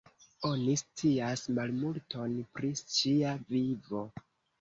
[0.47, 4.03] Oni scias malmulton pri ŝia vivo.